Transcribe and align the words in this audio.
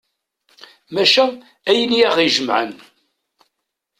Maca 0.93 1.25
ayen 1.69 1.91
i 1.99 2.01
aɣ-ijemɛen. 2.07 2.71